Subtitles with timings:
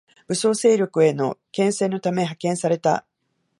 [0.27, 3.05] 武装勢力への牽制のため派遣された